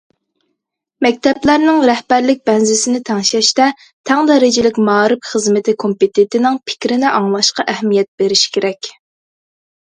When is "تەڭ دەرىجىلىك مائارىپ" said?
4.11-5.29